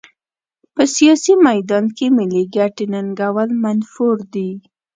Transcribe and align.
په 0.75 0.83
سیاسي 0.95 1.33
میدان 1.47 1.85
کې 1.97 2.05
ملي 2.17 2.43
ګټې 2.55 2.85
ننګول 2.93 3.49
منفور 3.63 4.17
دي. 4.33 4.49